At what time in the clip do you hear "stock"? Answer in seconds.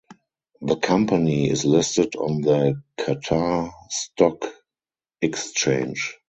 3.89-4.45